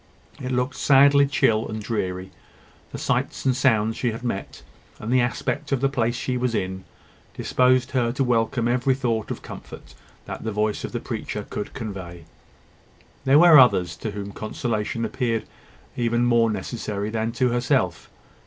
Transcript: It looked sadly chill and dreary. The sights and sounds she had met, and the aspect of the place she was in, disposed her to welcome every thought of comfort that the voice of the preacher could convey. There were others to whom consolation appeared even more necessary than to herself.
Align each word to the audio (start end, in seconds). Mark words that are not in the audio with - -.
It 0.41 0.51
looked 0.51 0.77
sadly 0.77 1.27
chill 1.27 1.67
and 1.67 1.79
dreary. 1.79 2.31
The 2.91 2.97
sights 2.97 3.45
and 3.45 3.55
sounds 3.55 3.95
she 3.95 4.09
had 4.09 4.23
met, 4.23 4.63
and 4.97 5.13
the 5.13 5.21
aspect 5.21 5.71
of 5.71 5.79
the 5.79 5.89
place 5.89 6.15
she 6.15 6.37
was 6.37 6.55
in, 6.55 6.85
disposed 7.35 7.91
her 7.91 8.11
to 8.13 8.23
welcome 8.23 8.67
every 8.67 8.95
thought 8.95 9.29
of 9.29 9.43
comfort 9.43 9.93
that 10.25 10.43
the 10.43 10.51
voice 10.51 10.83
of 10.83 10.91
the 10.91 10.99
preacher 10.99 11.45
could 11.47 11.75
convey. 11.75 12.25
There 13.25 13.37
were 13.37 13.59
others 13.59 13.95
to 13.97 14.09
whom 14.09 14.31
consolation 14.31 15.05
appeared 15.05 15.45
even 15.95 16.25
more 16.25 16.49
necessary 16.49 17.11
than 17.11 17.31
to 17.33 17.49
herself. 17.49 18.09